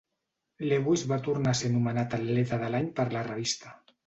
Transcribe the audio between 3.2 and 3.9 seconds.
revista.